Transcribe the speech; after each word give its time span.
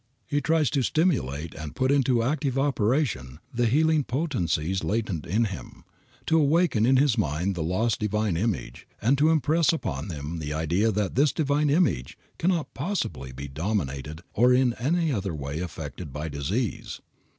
He 0.25 0.41
tries 0.41 0.71
to 0.71 0.81
stimulate 0.81 1.53
and 1.53 1.75
to 1.75 1.79
put 1.79 1.91
into 1.91 2.23
active 2.23 2.57
operation 2.57 3.37
the 3.53 3.67
healing 3.67 4.03
potencies 4.03 4.83
latent 4.83 5.27
in 5.27 5.45
him, 5.45 5.83
to 6.25 6.39
awaken 6.39 6.87
in 6.87 6.97
his 6.97 7.19
mind 7.19 7.53
the 7.53 7.61
lost 7.61 7.99
divine 7.99 8.35
image, 8.35 8.87
and 8.99 9.15
to 9.19 9.29
impress 9.29 9.71
upon 9.71 10.09
him 10.09 10.39
the 10.39 10.53
idea 10.53 10.91
that 10.91 11.13
this 11.13 11.31
divine 11.31 11.69
image 11.69 12.17
cannot 12.39 12.73
possibly 12.73 13.31
be 13.31 13.47
dominated 13.47 14.21
or 14.33 14.51
in 14.51 14.73
any 14.79 15.11
way 15.33 15.59
affected 15.59 16.11
by 16.11 16.27
disease. 16.29 16.99